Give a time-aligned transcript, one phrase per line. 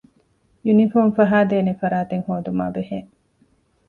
[0.65, 2.99] ޔުނީފޯމު ފަހައިދޭނެ ފަރާތެއް ހޯދުމާ ބެހޭ